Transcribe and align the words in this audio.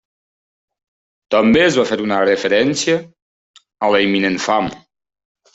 També 1.35 1.61
es 1.65 1.77
va 1.81 1.85
fer 1.91 1.99
una 2.05 2.19
referència 2.23 2.97
a 3.89 3.93
la 3.97 4.03
imminent 4.07 4.43
fam. 4.49 4.73